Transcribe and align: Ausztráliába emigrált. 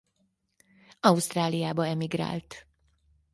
Ausztráliába 1.01 1.85
emigrált. 1.87 2.67